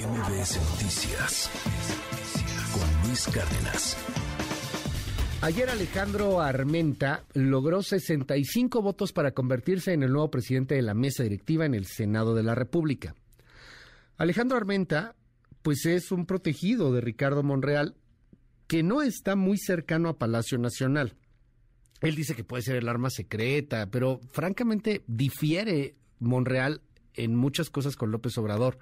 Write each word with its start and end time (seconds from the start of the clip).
MBS 0.00 0.56
Noticias 0.70 1.50
con 2.72 3.06
Luis 3.06 3.26
Cárdenas. 3.26 3.96
Ayer 5.42 5.68
Alejandro 5.68 6.40
Armenta 6.40 7.24
logró 7.34 7.82
65 7.82 8.80
votos 8.80 9.12
para 9.12 9.32
convertirse 9.32 9.92
en 9.92 10.02
el 10.02 10.12
nuevo 10.12 10.30
presidente 10.30 10.74
de 10.74 10.80
la 10.80 10.94
mesa 10.94 11.22
directiva 11.22 11.66
en 11.66 11.74
el 11.74 11.84
Senado 11.84 12.34
de 12.34 12.42
la 12.42 12.54
República. 12.54 13.14
Alejandro 14.16 14.56
Armenta, 14.56 15.16
pues 15.60 15.84
es 15.84 16.10
un 16.12 16.24
protegido 16.24 16.92
de 16.94 17.02
Ricardo 17.02 17.42
Monreal, 17.42 17.94
que 18.68 18.82
no 18.82 19.02
está 19.02 19.36
muy 19.36 19.58
cercano 19.58 20.08
a 20.08 20.18
Palacio 20.18 20.56
Nacional. 20.56 21.14
Él 22.00 22.14
dice 22.14 22.34
que 22.34 22.44
puede 22.44 22.62
ser 22.62 22.76
el 22.76 22.88
arma 22.88 23.10
secreta, 23.10 23.90
pero 23.90 24.20
francamente 24.32 25.04
difiere 25.06 25.96
Monreal 26.20 26.80
en 27.12 27.36
muchas 27.36 27.68
cosas 27.68 27.96
con 27.96 28.10
López 28.10 28.38
Obrador. 28.38 28.78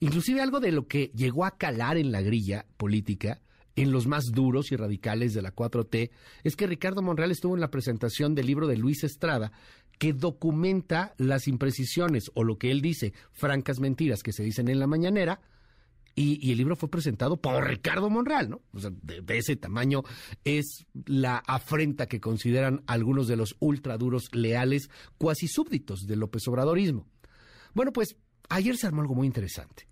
Inclusive 0.00 0.40
algo 0.40 0.60
de 0.60 0.72
lo 0.72 0.88
que 0.88 1.12
llegó 1.14 1.44
a 1.44 1.56
calar 1.56 1.96
en 1.96 2.10
la 2.10 2.22
grilla 2.22 2.66
política, 2.76 3.40
en 3.76 3.92
los 3.92 4.06
más 4.06 4.32
duros 4.32 4.72
y 4.72 4.76
radicales 4.76 5.34
de 5.34 5.42
la 5.42 5.54
4T, 5.54 6.10
es 6.42 6.56
que 6.56 6.66
Ricardo 6.66 7.02
Monreal 7.02 7.30
estuvo 7.30 7.54
en 7.54 7.60
la 7.60 7.70
presentación 7.70 8.34
del 8.34 8.46
libro 8.46 8.66
de 8.66 8.76
Luis 8.76 9.04
Estrada, 9.04 9.52
que 9.98 10.12
documenta 10.12 11.14
las 11.18 11.46
imprecisiones 11.46 12.30
o 12.34 12.42
lo 12.42 12.58
que 12.58 12.70
él 12.70 12.80
dice, 12.80 13.12
francas 13.32 13.80
mentiras 13.80 14.22
que 14.22 14.32
se 14.32 14.42
dicen 14.42 14.68
en 14.68 14.80
la 14.80 14.86
mañanera, 14.86 15.40
y, 16.14 16.50
el 16.50 16.58
libro 16.58 16.76
fue 16.76 16.90
presentado 16.90 17.40
por 17.40 17.66
Ricardo 17.66 18.10
Monreal, 18.10 18.50
¿no? 18.50 18.62
O 18.72 18.80
sea, 18.80 18.90
de, 18.90 19.38
ese 19.38 19.56
tamaño 19.56 20.02
es 20.44 20.86
la 21.06 21.36
afrenta 21.38 22.06
que 22.06 22.20
consideran 22.20 22.82
algunos 22.86 23.28
de 23.28 23.36
los 23.36 23.56
ultraduros 23.60 24.34
leales, 24.34 24.90
cuasi 25.18 25.48
súbditos 25.48 26.06
del 26.06 26.20
López 26.20 26.46
Obradorismo. 26.48 27.06
Bueno, 27.74 27.92
pues 27.92 28.16
ayer 28.48 28.76
se 28.76 28.86
armó 28.86 29.02
algo 29.02 29.14
muy 29.14 29.26
interesante, 29.26 29.86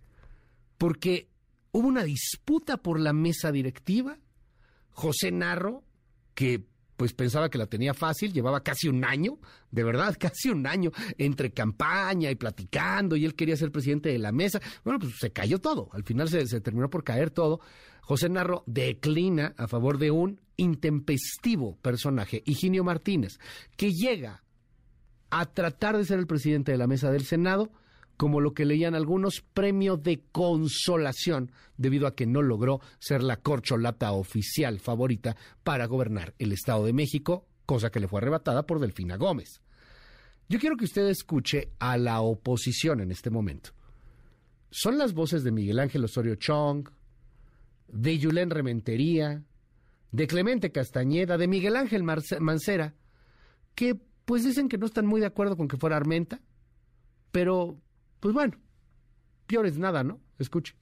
porque 0.78 1.28
hubo 1.72 1.86
una 1.86 2.04
disputa 2.04 2.78
por 2.78 2.98
la 2.98 3.12
mesa 3.12 3.52
directiva. 3.52 4.18
José 4.90 5.30
Narro, 5.30 5.84
que 6.34 6.64
pues 6.96 7.12
pensaba 7.12 7.48
que 7.48 7.58
la 7.58 7.66
tenía 7.66 7.94
fácil, 7.94 8.32
llevaba 8.32 8.64
casi 8.64 8.88
un 8.88 9.04
año, 9.04 9.38
de 9.70 9.84
verdad, 9.84 10.16
casi 10.20 10.48
un 10.48 10.66
año 10.66 10.90
entre 11.16 11.52
campaña 11.52 12.30
y 12.30 12.34
platicando, 12.34 13.14
y 13.14 13.24
él 13.24 13.36
quería 13.36 13.56
ser 13.56 13.70
presidente 13.70 14.08
de 14.08 14.18
la 14.18 14.32
mesa. 14.32 14.60
Bueno, 14.84 14.98
pues 14.98 15.16
se 15.18 15.30
cayó 15.30 15.60
todo, 15.60 15.88
al 15.92 16.02
final 16.02 16.28
se, 16.28 16.46
se 16.46 16.60
terminó 16.60 16.90
por 16.90 17.04
caer 17.04 17.30
todo. 17.30 17.60
José 18.02 18.28
Narro 18.28 18.64
declina 18.66 19.54
a 19.56 19.68
favor 19.68 19.98
de 19.98 20.10
un 20.10 20.40
intempestivo 20.56 21.76
personaje, 21.76 22.42
Higinio 22.46 22.82
Martínez, 22.82 23.38
que 23.76 23.92
llega 23.92 24.42
a 25.30 25.46
tratar 25.46 25.96
de 25.96 26.04
ser 26.04 26.18
el 26.18 26.26
presidente 26.26 26.72
de 26.72 26.78
la 26.78 26.86
mesa 26.86 27.12
del 27.12 27.24
Senado, 27.24 27.70
como 28.18 28.40
lo 28.40 28.52
que 28.52 28.66
leían 28.66 28.96
algunos, 28.96 29.42
premio 29.54 29.96
de 29.96 30.24
consolación, 30.32 31.52
debido 31.76 32.08
a 32.08 32.16
que 32.16 32.26
no 32.26 32.42
logró 32.42 32.80
ser 32.98 33.22
la 33.22 33.36
corcholata 33.36 34.10
oficial 34.10 34.80
favorita 34.80 35.36
para 35.62 35.86
gobernar 35.86 36.34
el 36.38 36.52
Estado 36.52 36.84
de 36.84 36.92
México, 36.92 37.46
cosa 37.64 37.90
que 37.90 38.00
le 38.00 38.08
fue 38.08 38.18
arrebatada 38.18 38.66
por 38.66 38.80
Delfina 38.80 39.16
Gómez. 39.16 39.62
Yo 40.48 40.58
quiero 40.58 40.76
que 40.76 40.84
usted 40.84 41.06
escuche 41.06 41.70
a 41.78 41.96
la 41.96 42.20
oposición 42.20 43.00
en 43.00 43.12
este 43.12 43.30
momento. 43.30 43.70
Son 44.70 44.98
las 44.98 45.14
voces 45.14 45.44
de 45.44 45.52
Miguel 45.52 45.78
Ángel 45.78 46.02
Osorio 46.02 46.34
Chong, 46.34 46.88
de 47.86 48.18
Yulén 48.18 48.50
Rementería, 48.50 49.44
de 50.10 50.26
Clemente 50.26 50.72
Castañeda, 50.72 51.38
de 51.38 51.46
Miguel 51.46 51.76
Ángel 51.76 52.02
Mancera, 52.02 52.94
que 53.76 53.94
pues 54.24 54.44
dicen 54.44 54.68
que 54.68 54.76
no 54.76 54.86
están 54.86 55.06
muy 55.06 55.20
de 55.20 55.26
acuerdo 55.26 55.56
con 55.56 55.68
que 55.68 55.76
fuera 55.76 55.96
Armenta, 55.96 56.40
pero 57.30 57.78
pues 58.20 58.34
bueno, 58.34 58.58
peor 59.46 59.66
es 59.66 59.78
nada, 59.78 60.04
¿no? 60.04 60.20
Escuche. 60.38 60.74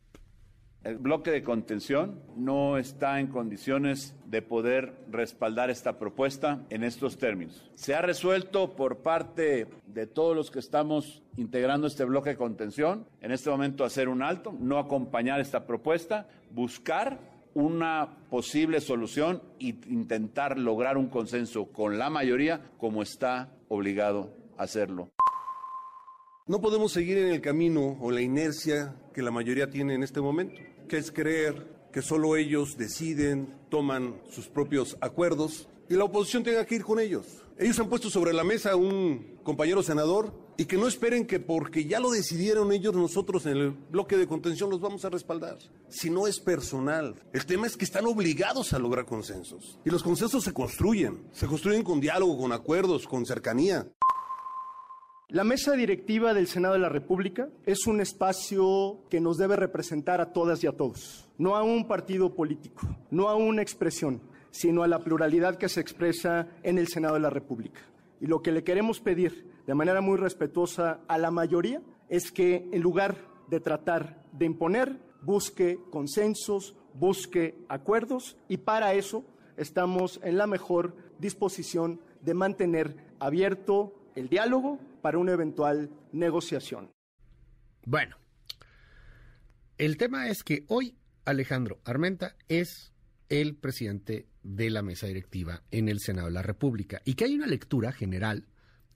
El 0.87 0.99
bloque 0.99 1.33
de 1.33 1.43
contención 1.43 2.23
no 2.37 2.79
está 2.79 3.19
en 3.19 3.27
condiciones 3.27 4.15
de 4.25 4.41
poder 4.41 4.95
respaldar 5.11 5.69
esta 5.69 5.99
propuesta 5.99 6.65
en 6.71 6.85
estos 6.85 7.19
términos. 7.19 7.69
Se 7.75 7.97
ha 7.97 8.03
resuelto 8.03 8.77
por 8.77 8.99
parte 8.99 9.67
de 9.89 10.07
todos 10.07 10.37
los 10.37 10.53
que 10.53 10.61
estamos 10.61 11.25
integrando 11.37 11.89
este 11.89 12.05
bloque 12.05 12.31
de 12.31 12.37
contención, 12.37 13.05
en 13.21 13.33
este 13.33 13.51
momento 13.51 13.85
hacer 13.85 14.09
un 14.09 14.23
alto, 14.23 14.55
no 14.61 14.79
acompañar 14.79 15.41
esta 15.41 15.67
propuesta, 15.67 16.29
buscar 16.53 17.19
una 17.55 18.19
posible 18.31 18.81
solución 18.81 19.43
e 19.59 19.75
intentar 19.89 20.57
lograr 20.57 20.97
un 20.97 21.09
consenso 21.09 21.73
con 21.73 21.99
la 21.99 22.11
mayoría 22.11 22.61
como 22.79 23.03
está 23.03 23.49
obligado 23.69 24.37
a 24.57 24.63
hacerlo. 24.63 25.09
No 26.49 26.61
podemos 26.61 26.93
seguir 26.93 27.19
en 27.19 27.27
el 27.27 27.41
camino 27.41 27.99
o 28.01 28.13
la 28.13 28.21
inercia 28.21 28.95
que 29.13 29.21
la 29.21 29.33
mayoría 29.33 29.69
tiene 29.69 29.95
en 29.95 30.05
este 30.05 30.21
momento, 30.21 30.55
que 30.89 30.97
es 30.97 31.11
creer 31.11 31.67
que 31.93 32.03
solo 32.03 32.37
ellos 32.37 32.77
deciden, 32.77 33.53
toman 33.69 34.23
sus 34.31 34.47
propios 34.47 34.97
acuerdos 35.01 35.69
y 35.89 35.95
la 35.95 36.05
oposición 36.05 36.45
tenga 36.45 36.65
que 36.65 36.77
ir 36.77 36.85
con 36.85 37.01
ellos. 37.01 37.43
Ellos 37.59 37.81
han 37.81 37.89
puesto 37.89 38.11
sobre 38.11 38.33
la 38.33 38.45
mesa 38.45 38.77
un 38.77 39.39
compañero 39.43 39.83
senador 39.83 40.33
y 40.57 40.67
que 40.67 40.77
no 40.77 40.87
esperen 40.87 41.27
que 41.27 41.41
porque 41.41 41.85
ya 41.87 41.99
lo 41.99 42.13
decidieron 42.13 42.71
ellos, 42.71 42.95
nosotros 42.95 43.45
en 43.47 43.57
el 43.57 43.71
bloque 43.73 44.17
de 44.17 44.29
contención 44.29 44.71
los 44.71 44.81
vamos 44.81 45.05
a 45.05 45.11
respaldar. 45.11 45.59
Si 45.89 46.11
no 46.11 46.29
es 46.29 46.39
personal. 46.39 47.17
El 47.33 47.45
tema 47.45 47.67
es 47.67 47.77
que 47.77 47.85
están 47.85 48.07
obligados 48.07 48.73
a 48.73 48.79
lograr 48.79 49.05
consensos. 49.05 49.81
Y 49.85 49.91
los 49.91 50.05
consensos 50.05 50.45
se 50.45 50.53
construyen. 50.53 51.27
Se 51.33 51.49
construyen 51.49 51.83
con 51.83 52.01
diálogo, 52.01 52.39
con 52.39 52.53
acuerdos, 52.53 53.05
con 53.09 53.27
cercanía. 53.27 53.89
La 55.31 55.43
mesa 55.43 55.73
directiva 55.73 56.35
del 56.35 56.47
Senado 56.47 56.75
de 56.75 56.81
la 56.81 56.89
República 56.89 57.49
es 57.65 57.89
un 57.89 58.01
espacio 58.01 59.01
que 59.11 59.21
nos 59.21 59.39
debe 59.39 59.57
representar 59.57 60.21
a 60.21 60.33
todas 60.33 60.63
y 60.63 60.69
a 60.69 60.77
todos, 60.77 61.29
no 61.37 61.57
a 61.57 61.65
un 61.65 61.89
partido 61.89 62.33
político, 62.37 62.87
no 63.11 63.29
a 63.29 63.35
una 63.35 63.61
expresión, 63.61 64.21
sino 64.53 64.85
a 64.85 64.87
la 64.87 65.01
pluralidad 65.01 65.57
que 65.57 65.69
se 65.69 65.81
expresa 65.81 66.47
en 66.63 66.79
el 66.79 66.87
Senado 66.87 67.15
de 67.15 67.21
la 67.21 67.31
República. 67.31 67.81
Y 68.21 68.29
lo 68.29 68.41
que 68.41 68.53
le 68.53 68.63
queremos 68.63 69.01
pedir 69.01 69.51
de 69.67 69.75
manera 69.75 70.01
muy 70.01 70.17
respetuosa 70.17 71.01
a 71.09 71.19
la 71.19 71.33
mayoría 71.33 71.83
es 72.09 72.31
que 72.31 72.69
en 72.71 72.81
lugar 72.81 73.17
de 73.49 73.59
tratar 73.59 74.23
de 74.31 74.47
imponer, 74.47 74.97
busque 75.23 75.81
consensos, 75.91 76.77
busque 76.95 77.59
acuerdos 77.69 78.37
y 78.47 78.59
para 78.59 78.95
eso 78.95 79.25
estamos 79.57 80.21
en 80.23 80.39
la 80.39 80.47
mejor 80.47 80.95
disposición 81.19 82.01
de 82.23 82.35
mantener 82.35 82.97
abierto 83.19 83.93
el 84.15 84.29
diálogo 84.29 84.79
para 85.07 85.19
una 85.19 85.35
eventual 85.35 85.89
negociación. 86.11 86.91
Bueno, 87.85 88.17
el 89.79 89.99
tema 89.99 90.27
es 90.27 90.43
que 90.43 90.65
hoy 90.67 90.97
Alejandro 91.25 91.79
Armenta 91.85 92.35
es 92.49 92.93
el 93.29 93.55
presidente 93.55 94.27
de 94.43 94.69
la 94.69 94.83
mesa 94.83 95.07
directiva 95.07 95.63
en 95.71 95.89
el 95.89 96.01
Senado 96.01 96.27
de 96.27 96.33
la 96.33 96.43
República 96.43 97.03
y 97.05 97.15
que 97.15 97.23
hay 97.23 97.37
una 97.37 97.47
lectura 97.47 97.93
general 97.93 98.49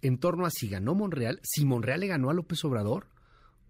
en 0.02 0.18
torno 0.18 0.46
a 0.46 0.50
si 0.50 0.68
ganó 0.68 0.96
Monreal, 0.96 1.38
si 1.44 1.64
Monreal 1.64 2.00
le 2.00 2.08
ganó 2.08 2.28
a 2.28 2.34
López 2.34 2.64
Obrador 2.64 3.06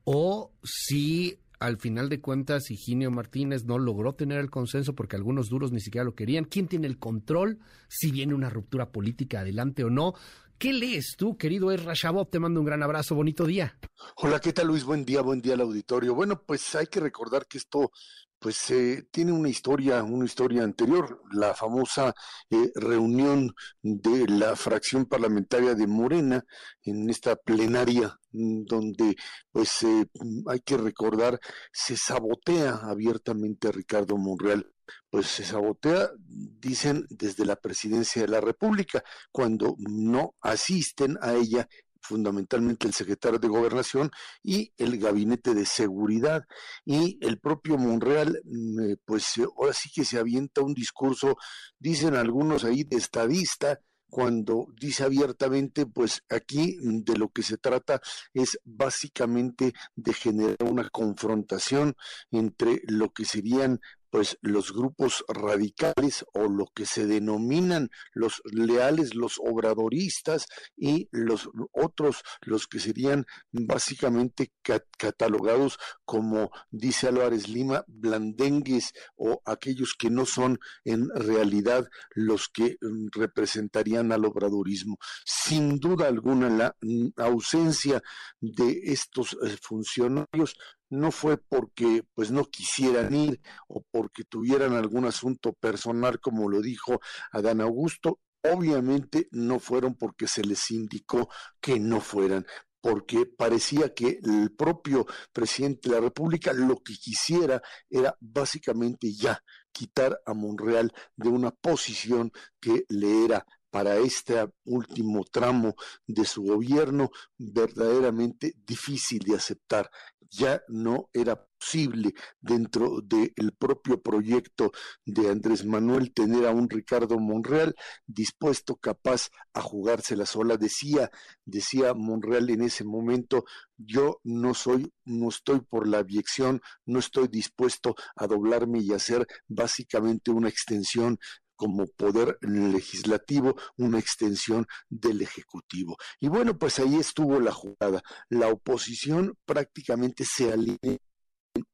o 0.04 0.54
si 0.64 1.40
al 1.58 1.76
final 1.76 2.08
de 2.08 2.22
cuentas 2.22 2.70
Higinio 2.70 3.10
Martínez 3.10 3.66
no 3.66 3.78
logró 3.78 4.14
tener 4.14 4.38
el 4.38 4.48
consenso 4.48 4.94
porque 4.94 5.16
algunos 5.16 5.50
duros 5.50 5.72
ni 5.72 5.80
siquiera 5.80 6.06
lo 6.06 6.14
querían. 6.14 6.46
¿Quién 6.46 6.68
tiene 6.68 6.86
el 6.86 6.98
control? 6.98 7.58
Si 7.88 8.10
viene 8.10 8.32
una 8.32 8.48
ruptura 8.48 8.92
política 8.92 9.40
adelante 9.40 9.84
o 9.84 9.90
no. 9.90 10.14
¿Qué 10.60 10.74
lees 10.74 11.16
tú, 11.16 11.38
querido 11.38 11.72
Ezra 11.72 11.94
Shabot? 11.94 12.30
Te 12.30 12.38
mando 12.38 12.60
un 12.60 12.66
gran 12.66 12.82
abrazo, 12.82 13.14
bonito 13.14 13.46
día. 13.46 13.78
Hola, 14.16 14.40
¿qué 14.40 14.52
tal 14.52 14.66
Luis? 14.66 14.84
Buen 14.84 15.06
día, 15.06 15.22
buen 15.22 15.40
día 15.40 15.54
al 15.54 15.62
auditorio. 15.62 16.14
Bueno, 16.14 16.42
pues 16.44 16.74
hay 16.74 16.86
que 16.86 17.00
recordar 17.00 17.46
que 17.46 17.56
esto 17.56 17.90
pues 18.38 18.70
eh, 18.70 19.06
tiene 19.10 19.32
una 19.32 19.48
historia, 19.48 20.02
una 20.02 20.26
historia 20.26 20.62
anterior, 20.62 21.22
la 21.32 21.54
famosa 21.54 22.14
eh, 22.50 22.70
reunión 22.74 23.54
de 23.80 24.28
la 24.28 24.54
fracción 24.54 25.06
parlamentaria 25.06 25.74
de 25.74 25.86
Morena 25.86 26.44
en 26.82 27.08
esta 27.08 27.36
plenaria 27.36 28.18
mm, 28.32 28.64
donde 28.64 29.16
pues 29.50 29.82
eh, 29.84 30.04
hay 30.46 30.60
que 30.60 30.76
recordar 30.76 31.40
se 31.72 31.96
sabotea 31.96 32.80
abiertamente 32.82 33.68
a 33.68 33.72
Ricardo 33.72 34.18
Monreal 34.18 34.70
pues 35.08 35.26
se 35.26 35.44
sabotea, 35.44 36.10
dicen, 36.18 37.06
desde 37.08 37.44
la 37.44 37.56
presidencia 37.56 38.22
de 38.22 38.28
la 38.28 38.40
República, 38.40 39.02
cuando 39.32 39.76
no 39.78 40.34
asisten 40.40 41.18
a 41.20 41.34
ella 41.34 41.68
fundamentalmente 42.02 42.86
el 42.86 42.94
secretario 42.94 43.38
de 43.38 43.48
Gobernación 43.48 44.10
y 44.42 44.72
el 44.78 44.98
gabinete 44.98 45.54
de 45.54 45.66
seguridad. 45.66 46.44
Y 46.84 47.18
el 47.20 47.38
propio 47.38 47.78
Monreal, 47.78 48.36
eh, 48.36 48.96
pues 49.04 49.34
ahora 49.56 49.72
sí 49.72 49.90
que 49.94 50.04
se 50.04 50.18
avienta 50.18 50.62
un 50.62 50.74
discurso, 50.74 51.36
dicen 51.78 52.14
algunos 52.14 52.64
ahí, 52.64 52.84
de 52.84 52.96
estadista, 52.96 53.80
cuando 54.10 54.66
dice 54.78 55.04
abiertamente, 55.04 55.86
pues 55.86 56.22
aquí 56.28 56.76
de 56.82 57.16
lo 57.16 57.28
que 57.28 57.44
se 57.44 57.56
trata 57.56 58.00
es 58.34 58.58
básicamente 58.64 59.72
de 59.94 60.12
generar 60.12 60.56
una 60.68 60.90
confrontación 60.90 61.94
entre 62.32 62.82
lo 62.88 63.12
que 63.12 63.24
serían 63.24 63.80
pues 64.10 64.38
los 64.42 64.72
grupos 64.72 65.24
radicales 65.28 66.24
o 66.34 66.48
lo 66.48 66.66
que 66.74 66.86
se 66.86 67.06
denominan 67.06 67.90
los 68.12 68.42
leales, 68.44 69.14
los 69.14 69.38
obradoristas 69.38 70.46
y 70.76 71.08
los 71.12 71.48
otros, 71.72 72.22
los 72.42 72.66
que 72.66 72.80
serían 72.80 73.26
básicamente 73.52 74.52
catalogados 74.98 75.78
como, 76.04 76.50
dice 76.70 77.08
Álvarez 77.08 77.48
Lima, 77.48 77.84
blandengues 77.86 78.92
o 79.16 79.40
aquellos 79.44 79.94
que 79.98 80.10
no 80.10 80.26
son 80.26 80.58
en 80.84 81.08
realidad 81.10 81.88
los 82.14 82.48
que 82.48 82.76
mm, 82.80 83.08
representarían 83.12 84.12
al 84.12 84.24
obradorismo. 84.24 84.98
Sin 85.24 85.78
duda 85.78 86.08
alguna, 86.08 86.50
la 86.50 86.76
mm, 86.80 87.08
ausencia 87.16 88.02
de 88.40 88.80
estos 88.84 89.36
eh, 89.44 89.56
funcionarios 89.60 90.56
no 90.90 91.10
fue 91.12 91.38
porque 91.38 92.04
pues 92.14 92.30
no 92.30 92.44
quisieran 92.44 93.14
ir 93.14 93.40
o 93.68 93.82
porque 93.90 94.24
tuvieran 94.24 94.74
algún 94.74 95.06
asunto 95.06 95.52
personal 95.54 96.20
como 96.20 96.48
lo 96.48 96.60
dijo 96.60 97.00
Adán 97.32 97.60
Augusto, 97.60 98.20
obviamente 98.42 99.28
no 99.30 99.58
fueron 99.58 99.94
porque 99.94 100.26
se 100.26 100.42
les 100.42 100.70
indicó 100.70 101.28
que 101.60 101.78
no 101.78 102.00
fueran, 102.00 102.46
porque 102.80 103.26
parecía 103.26 103.94
que 103.94 104.18
el 104.22 104.52
propio 104.56 105.06
presidente 105.32 105.88
de 105.88 105.96
la 105.96 106.00
República 106.00 106.52
lo 106.52 106.76
que 106.78 106.94
quisiera 106.94 107.62
era 107.88 108.16
básicamente 108.20 109.12
ya 109.12 109.42
quitar 109.72 110.20
a 110.26 110.34
Monreal 110.34 110.92
de 111.16 111.28
una 111.28 111.50
posición 111.50 112.32
que 112.60 112.84
le 112.88 113.24
era 113.24 113.46
para 113.70 113.96
este 113.98 114.34
último 114.64 115.24
tramo 115.24 115.74
de 116.06 116.24
su 116.24 116.42
gobierno 116.42 117.10
verdaderamente 117.38 118.54
difícil 118.66 119.20
de 119.20 119.36
aceptar. 119.36 119.88
Ya 120.30 120.62
no 120.68 121.10
era 121.12 121.44
posible 121.58 122.14
dentro 122.40 123.00
del 123.02 123.52
propio 123.58 124.00
proyecto 124.00 124.72
de 125.04 125.28
Andrés 125.28 125.64
Manuel 125.64 126.12
tener 126.12 126.46
a 126.46 126.52
un 126.52 126.70
Ricardo 126.70 127.18
Monreal 127.18 127.74
dispuesto, 128.06 128.76
capaz 128.76 129.28
a 129.52 129.60
jugársela 129.60 130.26
sola. 130.26 130.56
Decía, 130.56 131.10
decía 131.44 131.92
Monreal 131.94 132.48
en 132.50 132.62
ese 132.62 132.84
momento, 132.84 133.44
yo 133.76 134.20
no 134.24 134.54
soy, 134.54 134.92
no 135.04 135.28
estoy 135.28 135.60
por 135.60 135.86
la 135.86 135.98
abyección, 135.98 136.60
no 136.86 136.98
estoy 136.98 137.28
dispuesto 137.28 137.94
a 138.16 138.26
doblarme 138.26 138.80
y 138.80 138.92
hacer 138.92 139.26
básicamente 139.48 140.30
una 140.30 140.48
extensión 140.48 141.18
como 141.60 141.86
poder 141.88 142.38
legislativo, 142.40 143.54
una 143.76 143.98
extensión 143.98 144.66
del 144.88 145.20
Ejecutivo. 145.20 145.98
Y 146.18 146.28
bueno, 146.28 146.56
pues 146.56 146.78
ahí 146.78 146.96
estuvo 146.96 147.38
la 147.38 147.52
jugada. 147.52 148.02
La 148.30 148.48
oposición 148.48 149.36
prácticamente 149.44 150.24
se 150.24 150.50
alineó 150.54 150.96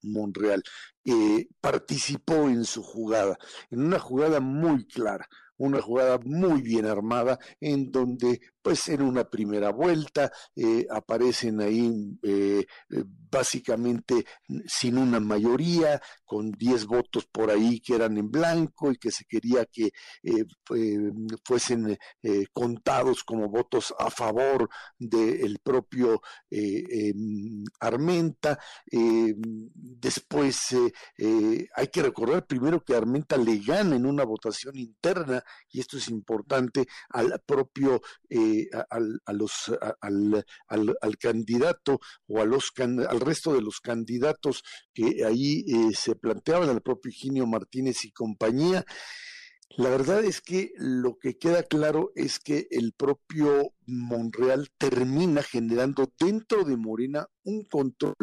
Monreal, 0.03 0.61
eh, 1.05 1.47
participó 1.61 2.49
en 2.49 2.65
su 2.65 2.83
jugada, 2.83 3.39
en 3.71 3.83
una 3.83 4.01
jugada 4.01 4.41
muy 4.41 4.89
clara 4.89 5.29
una 5.59 5.81
jugada 5.81 6.19
muy 6.25 6.61
bien 6.61 6.87
armada 6.87 7.39
en 7.61 7.91
donde 7.91 8.41
pues 8.67 8.89
en 8.89 9.01
una 9.01 9.23
primera 9.23 9.71
vuelta 9.71 10.33
eh, 10.57 10.89
aparecen 10.91 11.61
ahí 11.61 12.19
eh, 12.21 12.67
eh, 12.91 13.05
básicamente 13.31 14.27
sin 14.67 14.99
una 14.99 15.21
mayoría, 15.21 16.03
con 16.25 16.51
10 16.51 16.87
votos 16.87 17.27
por 17.27 17.49
ahí 17.49 17.79
que 17.79 17.95
eran 17.95 18.17
en 18.19 18.29
blanco 18.29 18.91
y 18.91 18.97
que 18.97 19.13
se 19.13 19.25
quería 19.25 19.67
que 19.67 19.91
fuesen 21.45 21.97
contados 22.53 23.23
como 23.23 23.49
votos 23.49 23.95
a 23.99 24.11
favor 24.11 24.69
del 24.99 25.59
propio 25.63 26.21
em, 26.51 27.63
Armenta. 27.79 28.59
después 28.91 30.75
hay 31.19 31.89
que 31.93 32.03
recordar 32.03 32.47
primero 32.47 32.83
que 32.83 32.97
Armenta 32.97 33.37
le 33.37 33.59
gana 33.59 33.95
en 33.95 34.07
una 34.07 34.25
votación 34.25 34.77
interna, 34.77 35.43
y 35.71 35.81
esto 35.81 35.99
es 35.99 36.09
importante, 36.09 36.87
al 37.11 37.41
propio 37.47 38.01
los, 39.33 39.73
al, 40.01 40.45
al, 40.69 41.19
candidato 41.19 42.01
o 42.27 42.41
a 42.41 42.45
los, 42.45 42.73
al 42.79 43.21
resto 43.21 43.55
de 43.55 43.63
los 43.63 43.81
candidatos 43.81 44.63
que 44.93 45.25
ahí 45.25 45.65
eh, 45.69 45.95
se 45.95 46.15
planteaban, 46.15 46.69
al 46.69 46.83
propio 46.83 47.11
Higinio 47.11 47.47
Martínez 47.47 48.05
y 48.05 48.13
compañía. 48.13 48.85
La 49.77 49.91
verdad 49.91 50.25
es 50.25 50.41
que 50.41 50.73
lo 50.77 51.19
que 51.19 51.37
queda 51.37 51.63
claro 51.63 52.13
es 52.15 52.39
que 52.39 52.67
el 52.71 52.93
propio 52.93 53.73
Monreal 53.87 54.69
termina 54.79 55.43
generando 55.43 56.11
dentro 56.19 56.65
de 56.65 56.77
Morena 56.77 57.27
un 57.45 57.65
control 57.65 58.15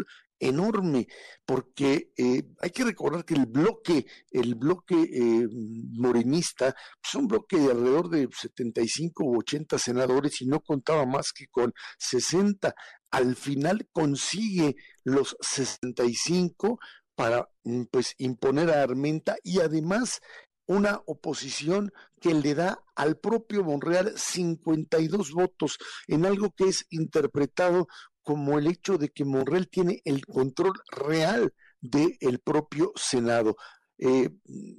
enorme, 0.47 1.07
porque 1.45 2.11
eh, 2.17 2.43
hay 2.59 2.69
que 2.71 2.83
recordar 2.83 3.25
que 3.25 3.35
el 3.35 3.45
bloque, 3.45 4.05
el 4.31 4.55
bloque 4.55 4.95
eh, 4.95 5.47
morenista, 5.93 6.75
es 7.03 7.15
un 7.15 7.27
bloque 7.27 7.57
de 7.57 7.71
alrededor 7.71 8.09
de 8.09 8.27
75 8.31 9.23
u 9.23 9.39
80 9.39 9.77
senadores 9.77 10.41
y 10.41 10.45
no 10.45 10.59
contaba 10.59 11.05
más 11.05 11.31
que 11.31 11.47
con 11.47 11.73
60. 11.97 12.73
Al 13.11 13.35
final 13.35 13.87
consigue 13.91 14.75
los 15.03 15.35
65 15.41 16.79
para 17.15 17.47
mm, 17.63 17.83
pues 17.91 18.15
imponer 18.17 18.69
a 18.71 18.83
Armenta 18.83 19.37
y 19.43 19.59
además 19.59 20.19
una 20.65 21.01
oposición 21.05 21.91
que 22.21 22.33
le 22.33 22.55
da 22.55 22.83
al 22.95 23.17
propio 23.17 23.63
Monreal 23.63 24.13
52 24.15 25.31
votos 25.31 25.77
en 26.07 26.25
algo 26.25 26.51
que 26.55 26.69
es 26.69 26.85
interpretado 26.89 27.87
como 28.23 28.57
el 28.57 28.67
hecho 28.67 28.97
de 28.97 29.09
que 29.09 29.25
Monreal 29.25 29.67
tiene 29.69 30.01
el 30.05 30.25
control 30.25 30.73
real 30.89 31.53
del 31.81 32.39
propio 32.39 32.91
Senado. 32.95 33.55
Eh, 33.99 34.29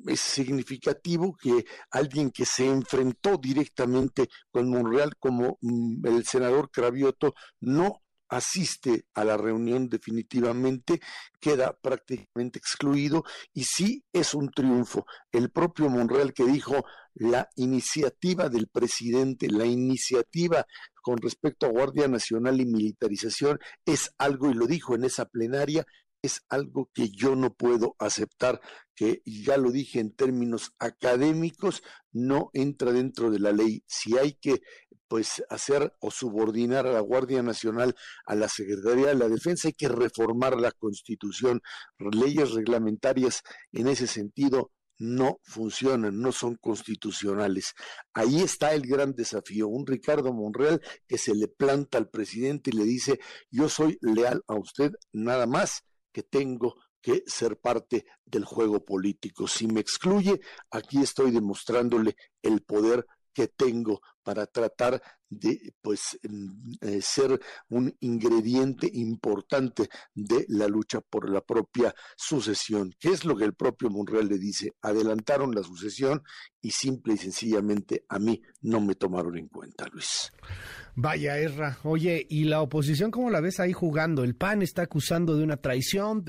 es 0.07 0.21
significativo 0.21 1.37
que 1.41 1.65
alguien 1.91 2.31
que 2.31 2.45
se 2.45 2.67
enfrentó 2.67 3.37
directamente 3.39 4.29
con 4.51 4.69
Monreal 4.69 5.17
como 5.19 5.59
mm, 5.61 6.07
el 6.07 6.25
senador 6.27 6.71
Cravioto 6.71 7.35
no 7.61 8.03
asiste 8.35 9.07
a 9.15 9.25
la 9.25 9.37
reunión 9.37 9.89
definitivamente, 9.89 11.01
queda 11.41 11.77
prácticamente 11.81 12.59
excluido 12.59 13.25
y 13.53 13.65
sí 13.65 14.05
es 14.13 14.35
un 14.35 14.51
triunfo. 14.51 15.07
El 15.31 15.51
propio 15.51 15.89
Monreal 15.89 16.33
que 16.33 16.45
dijo 16.45 16.85
la 17.15 17.49
iniciativa 17.57 18.49
del 18.49 18.69
presidente, 18.69 19.49
la 19.49 19.67
iniciativa 19.67 20.67
con 21.01 21.19
respecto 21.19 21.67
a 21.67 21.71
Guardia 21.71 22.09
Nacional 22.09 22.61
y 22.61 22.67
militarización 22.67 23.59
es 23.85 24.13
algo, 24.19 24.51
y 24.51 24.55
lo 24.55 24.67
dijo 24.67 24.95
en 24.95 25.05
esa 25.05 25.27
plenaria, 25.27 25.87
es 26.25 26.41
algo 26.49 26.91
que 26.95 27.11
yo 27.11 27.37
no 27.37 27.53
puedo 27.53 27.97
aceptar, 27.99 28.61
que 28.95 29.23
ya 29.27 29.59
lo 29.59 29.71
dije 29.71 30.01
en 30.01 30.15
términos 30.15 30.73
académicos, 30.79 31.83
no 32.13 32.49
entra 32.55 32.93
dentro 32.93 33.31
de 33.31 33.41
la 33.41 33.53
ley. 33.53 33.85
Si 33.87 34.17
hay 34.17 34.33
que 34.35 34.63
pues 35.07 35.45
hacer 35.51 35.95
o 36.01 36.11
subordinar 36.11 36.87
a 36.87 36.93
la 36.93 37.01
Guardia 37.01 37.43
Nacional 37.43 37.95
a 38.25 38.35
la 38.35 38.49
Secretaría 38.49 39.09
de 39.09 39.17
la 39.17 39.29
Defensa, 39.29 39.69
hay 39.69 39.75
que 39.75 39.89
reformar 39.89 40.59
la 40.59 40.73
Constitución. 40.73 41.61
Leyes 41.99 42.53
reglamentarias 42.53 43.43
en 43.73 43.89
ese 43.89 44.07
sentido 44.07 44.73
no 44.99 45.41
funcionan, 45.43 46.21
no 46.21 46.33
son 46.33 46.57
constitucionales. 46.57 47.75
Ahí 48.15 48.41
está 48.41 48.73
el 48.73 48.87
gran 48.87 49.13
desafío. 49.15 49.69
Un 49.69 49.87
Ricardo 49.87 50.33
Monreal 50.33 50.81
que 51.07 51.19
se 51.19 51.35
le 51.35 51.49
planta 51.49 51.99
al 51.99 52.09
presidente 52.09 52.71
y 52.71 52.79
le 52.79 52.85
dice, 52.85 53.21
yo 53.51 53.69
soy 53.69 53.99
leal 54.01 54.43
a 54.49 54.55
usted 54.55 54.93
nada 55.13 55.47
más 55.47 55.85
que 56.15 56.23
tengo 56.23 56.77
que 57.03 57.25
ser 57.27 57.59
parte 57.59 58.07
del 58.25 58.45
juego 58.45 58.85
político. 58.85 59.49
Si 59.49 59.67
me 59.67 59.81
excluye, 59.81 60.41
aquí 60.71 61.03
estoy 61.03 61.33
demostrándole 61.33 62.17
el 62.41 62.63
poder 62.63 63.05
que 63.35 63.49
tengo 63.49 64.01
para 64.25 64.47
tratar 64.47 65.01
de 65.29 65.75
pues 65.81 66.19
eh, 66.81 67.01
ser 67.03 67.41
un 67.69 67.95
ingrediente 68.01 68.89
importante 68.93 69.89
de 70.15 70.45
la 70.49 70.69
lucha 70.69 71.01
por 71.01 71.31
la 71.31 71.41
propia 71.41 71.95
sucesión. 72.17 72.93
¿Qué 72.99 73.11
es 73.11 73.25
lo 73.25 73.37
que 73.37 73.45
el 73.45 73.55
propio 73.55 73.91
Monreal 73.91 74.29
le 74.29 74.39
dice? 74.39 74.73
Adelantaron 74.83 75.55
la 75.55 75.63
sucesión 75.63 76.23
y 76.61 76.71
simple 76.71 77.15
y 77.15 77.19
sencillamente 77.19 78.05
a 78.09 78.19
mí 78.19 78.41
no 78.63 78.81
me 78.81 78.95
tomaron 78.95 79.37
en 79.37 79.49
cuenta, 79.49 79.87
Luis. 79.93 80.33
Vaya, 80.97 81.37
Erra. 81.39 81.79
Oye, 81.83 82.25
¿y 82.31 82.45
la 82.45 82.61
oposición 82.61 83.11
cómo 83.11 83.29
la 83.29 83.41
ves 83.41 83.59
ahí 83.59 83.73
jugando? 83.73 84.23
El 84.23 84.37
PAN 84.37 84.63
está 84.63 84.83
acusando 84.83 85.37
de 85.37 85.43
una 85.43 85.57
traición. 85.57 86.25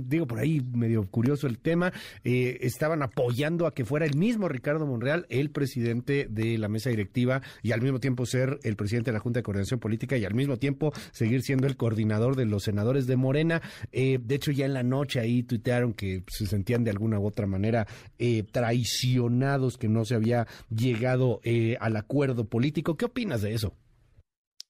Digo, 0.00 0.26
por 0.26 0.40
ahí 0.40 0.60
medio 0.60 1.08
curioso 1.08 1.46
el 1.46 1.60
tema. 1.60 1.92
Eh, 2.24 2.58
estaban 2.62 3.02
apoyando 3.02 3.66
a 3.66 3.72
que 3.72 3.84
fuera 3.84 4.06
el 4.06 4.16
mismo 4.16 4.48
Ricardo 4.48 4.84
Monreal, 4.84 5.26
el 5.28 5.50
presidente 5.50 6.26
de 6.28 6.58
la 6.58 6.68
mesa 6.68 6.90
directiva, 6.90 7.29
y 7.62 7.72
al 7.72 7.82
mismo 7.82 8.00
tiempo 8.00 8.26
ser 8.26 8.58
el 8.62 8.76
presidente 8.76 9.10
de 9.10 9.14
la 9.14 9.20
Junta 9.20 9.40
de 9.40 9.42
Coordinación 9.42 9.80
Política 9.80 10.16
y 10.16 10.24
al 10.24 10.34
mismo 10.34 10.56
tiempo 10.56 10.92
seguir 11.12 11.42
siendo 11.42 11.66
el 11.66 11.76
coordinador 11.76 12.36
de 12.36 12.46
los 12.46 12.64
senadores 12.64 13.06
de 13.06 13.16
Morena. 13.16 13.62
Eh, 13.92 14.18
de 14.20 14.34
hecho, 14.34 14.50
ya 14.50 14.66
en 14.66 14.74
la 14.74 14.82
noche 14.82 15.20
ahí 15.20 15.42
tuitearon 15.42 15.92
que 15.92 16.24
se 16.28 16.46
sentían 16.46 16.84
de 16.84 16.90
alguna 16.90 17.18
u 17.18 17.26
otra 17.26 17.46
manera 17.46 17.86
eh, 18.18 18.44
traicionados, 18.50 19.76
que 19.76 19.88
no 19.88 20.04
se 20.04 20.14
había 20.14 20.46
llegado 20.74 21.40
al 21.80 21.96
acuerdo 21.96 22.44
político. 22.48 22.96
¿Qué 22.96 23.04
opinas 23.04 23.42
de 23.42 23.54
eso? 23.54 23.74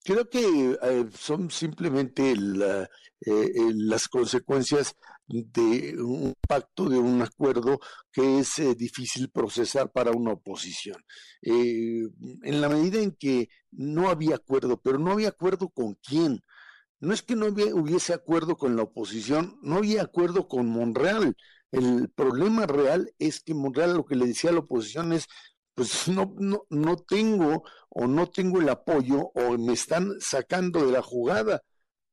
Creo 0.02 0.28
que 0.28 0.78
eh, 0.82 1.06
son 1.14 1.50
simplemente 1.50 2.32
eh, 2.32 2.86
las 3.74 4.08
consecuencias 4.08 4.96
de 5.30 5.94
un 6.02 6.34
pacto, 6.48 6.88
de 6.88 6.98
un 6.98 7.22
acuerdo 7.22 7.78
que 8.12 8.40
es 8.40 8.58
eh, 8.58 8.74
difícil 8.74 9.30
procesar 9.30 9.92
para 9.92 10.10
una 10.10 10.32
oposición. 10.32 10.96
Eh, 11.42 12.02
en 12.42 12.60
la 12.60 12.68
medida 12.68 13.00
en 13.00 13.12
que 13.12 13.48
no 13.70 14.08
había 14.10 14.36
acuerdo, 14.36 14.80
pero 14.80 14.98
no 14.98 15.12
había 15.12 15.28
acuerdo 15.28 15.68
con 15.70 15.94
quién. 15.94 16.42
No 17.00 17.14
es 17.14 17.22
que 17.22 17.36
no 17.36 17.46
hubiese 17.46 18.12
acuerdo 18.12 18.56
con 18.56 18.76
la 18.76 18.82
oposición, 18.82 19.58
no 19.62 19.76
había 19.76 20.02
acuerdo 20.02 20.48
con 20.48 20.66
Monreal. 20.68 21.36
El 21.70 22.10
problema 22.10 22.66
real 22.66 23.12
es 23.18 23.40
que 23.40 23.54
Monreal 23.54 23.94
lo 23.94 24.04
que 24.04 24.16
le 24.16 24.26
decía 24.26 24.50
a 24.50 24.52
la 24.52 24.60
oposición 24.60 25.12
es, 25.12 25.26
pues 25.74 26.08
no, 26.08 26.34
no, 26.38 26.64
no 26.68 26.96
tengo 26.96 27.62
o 27.88 28.06
no 28.06 28.28
tengo 28.28 28.60
el 28.60 28.68
apoyo 28.68 29.30
o 29.34 29.56
me 29.56 29.72
están 29.74 30.20
sacando 30.20 30.84
de 30.84 30.92
la 30.92 31.02
jugada, 31.02 31.62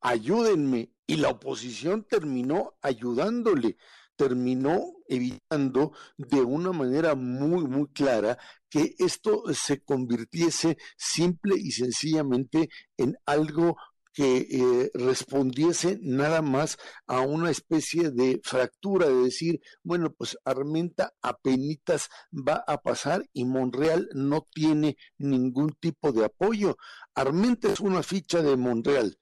ayúdenme. 0.01 0.91
Y 1.07 1.15
la 1.15 1.29
oposición 1.29 2.03
terminó 2.03 2.75
ayudándole, 2.81 3.77
terminó 4.17 4.93
evitando 5.07 5.93
de 6.17 6.41
una 6.41 6.73
manera 6.73 7.15
muy, 7.15 7.65
muy 7.65 7.87
clara 7.87 8.37
que 8.69 8.93
esto 8.99 9.43
se 9.53 9.81
convirtiese 9.81 10.77
simple 10.97 11.55
y 11.57 11.71
sencillamente 11.71 12.69
en 12.97 13.15
algo 13.25 13.77
que 14.17 14.47
eh, 14.49 14.91
respondiese 14.95 15.99
nada 16.01 16.41
más 16.41 16.77
a 17.05 17.21
una 17.21 17.51
especie 17.51 18.09
de 18.09 18.41
fractura, 18.43 19.07
de 19.07 19.25
decir, 19.25 19.61
bueno, 19.83 20.11
pues 20.11 20.35
Armenta 20.43 21.13
apenitas 21.21 22.09
va 22.33 22.63
a 22.67 22.81
pasar 22.81 23.23
y 23.31 23.45
Monreal 23.45 24.09
no 24.15 24.43
tiene 24.51 24.97
ningún 25.19 25.71
tipo 25.79 26.11
de 26.11 26.25
apoyo. 26.25 26.77
Armenta 27.13 27.71
es 27.71 27.79
una 27.79 28.01
ficha 28.01 28.41
de 28.41 28.57
Monreal 28.57 29.19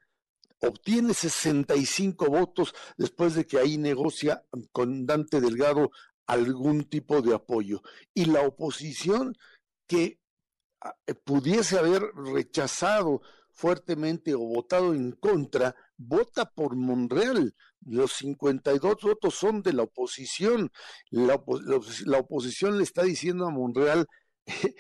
obtiene 0.62 1.13
65 1.13 2.25
votos 2.27 2.74
después 2.97 3.35
de 3.35 3.45
que 3.45 3.59
ahí 3.59 3.77
negocia 3.77 4.43
con 4.71 5.05
Dante 5.05 5.41
Delgado 5.41 5.91
algún 6.27 6.85
tipo 6.85 7.21
de 7.21 7.35
apoyo. 7.35 7.81
Y 8.13 8.25
la 8.25 8.41
oposición 8.41 9.35
que 9.88 10.19
ah, 10.81 10.95
pudiese 11.24 11.77
haber 11.77 12.03
rechazado 12.15 13.21
fuertemente 13.55 14.35
o 14.35 14.39
votado 14.39 14.93
en 14.93 15.13
contra, 15.13 15.75
vota 15.97 16.51
por 16.51 16.75
Monreal. 16.75 17.55
Los 17.85 18.13
52 18.13 19.01
votos 19.01 19.35
son 19.35 19.62
de 19.62 19.74
la 19.74 19.83
oposición. 19.83 20.71
La, 21.09 21.35
oposición 21.35 22.77
le 22.77 22.83
está 22.83 23.03
diciendo 23.03 23.45
a 23.45 23.51
Monreal, 23.51 24.07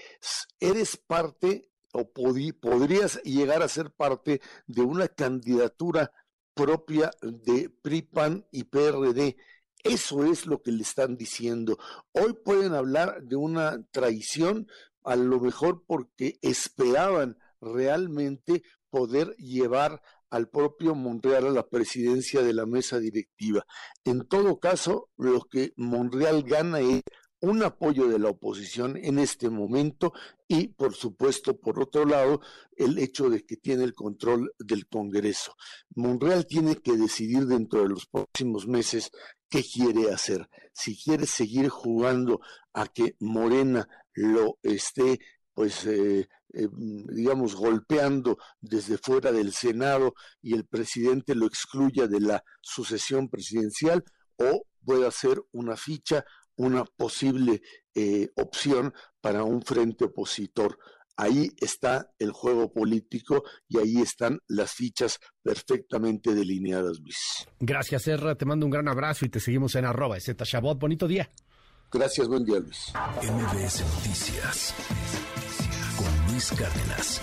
eres 0.59 0.97
parte 0.97 1.69
o 1.95 2.11
podrías 2.11 3.21
llegar 3.23 3.63
a 3.63 3.69
ser 3.69 3.89
parte 3.89 4.41
de 4.67 4.81
una 4.81 5.07
candidatura 5.07 6.11
propia 6.53 7.11
de 7.21 7.69
PRIPAN 7.69 8.45
y 8.51 8.65
PRD. 8.65 9.37
Eso 9.81 10.25
es 10.25 10.45
lo 10.45 10.61
que 10.61 10.73
le 10.73 10.83
están 10.83 11.15
diciendo. 11.15 11.77
Hoy 12.11 12.33
pueden 12.33 12.73
hablar 12.73 13.23
de 13.23 13.37
una 13.37 13.81
traición, 13.91 14.67
a 15.03 15.15
lo 15.15 15.39
mejor 15.39 15.83
porque 15.87 16.37
esperaban 16.41 17.37
realmente 17.61 18.63
poder 18.89 19.35
llevar 19.37 20.01
al 20.29 20.49
propio 20.49 20.95
Monreal 20.95 21.47
a 21.47 21.51
la 21.51 21.67
presidencia 21.67 22.41
de 22.41 22.53
la 22.53 22.65
mesa 22.65 22.99
directiva. 22.99 23.65
En 24.03 24.27
todo 24.27 24.59
caso, 24.59 25.09
lo 25.15 25.41
que 25.41 25.71
Monreal 25.77 26.43
gana 26.43 26.81
es 26.81 27.03
un 27.45 27.63
apoyo 27.63 28.07
de 28.07 28.19
la 28.19 28.29
oposición 28.29 28.97
en 28.97 29.19
este 29.19 29.49
momento 29.49 30.13
y, 30.47 30.67
por 30.69 30.93
supuesto, 30.93 31.57
por 31.59 31.79
otro 31.79 32.05
lado, 32.05 32.41
el 32.75 32.97
hecho 32.97 33.29
de 33.29 33.45
que 33.45 33.57
tiene 33.57 33.83
el 33.83 33.93
control 33.93 34.53
del 34.59 34.87
Congreso. 34.87 35.55
Monreal 35.95 36.45
tiene 36.47 36.75
que 36.77 36.97
decidir 36.97 37.45
dentro 37.45 37.83
de 37.83 37.89
los 37.89 38.05
próximos 38.07 38.67
meses 38.67 39.11
qué 39.49 39.63
quiere 39.63 40.11
hacer. 40.11 40.49
Si 40.73 40.97
quiere 40.97 41.25
seguir 41.25 41.69
jugando 41.69 42.41
a 42.73 42.87
que 42.87 43.15
Morena 43.19 43.87
lo 44.13 44.57
esté 44.63 45.19
pues 45.53 45.85
eh, 45.85 46.27
eh, 46.53 46.67
digamos, 46.71 47.55
golpeando 47.55 48.37
desde 48.59 48.97
fuera 48.97 49.31
del 49.31 49.53
Senado 49.53 50.13
y 50.41 50.53
el 50.53 50.65
presidente 50.65 51.33
lo 51.33 51.47
excluya 51.47 52.07
de 52.07 52.19
la 52.19 52.43
sucesión 52.61 53.29
presidencial, 53.29 54.03
o 54.37 54.65
puede 54.83 55.09
ser 55.11 55.41
una 55.51 55.75
ficha, 55.75 56.23
una 56.57 56.85
posible 56.85 57.61
eh, 57.93 58.29
opción 58.35 58.93
para 59.21 59.43
un 59.43 59.61
frente 59.61 60.05
opositor. 60.05 60.77
Ahí 61.17 61.49
está 61.57 62.11
el 62.19 62.31
juego 62.31 62.73
político 62.73 63.43
y 63.69 63.79
ahí 63.79 64.01
están 64.01 64.39
las 64.47 64.73
fichas 64.73 65.19
perfectamente 65.41 66.33
delineadas, 66.33 66.99
Luis. 66.99 67.47
Gracias, 67.59 68.03
Serra. 68.03 68.35
Te 68.35 68.45
mando 68.45 68.65
un 68.65 68.71
gran 68.71 68.87
abrazo 68.89 69.25
y 69.25 69.29
te 69.29 69.39
seguimos 69.39 69.75
en 69.75 69.85
arroba 69.85 70.19
Z 70.19 70.43
Bonito 70.77 71.07
día. 71.07 71.29
Gracias, 71.91 72.27
buen 72.27 72.43
día, 72.43 72.59
Luis. 72.59 72.91
MBS 73.21 73.81
Noticias 73.95 74.73
con 75.95 76.31
Luis 76.31 76.51
Cárdenas. 76.51 77.21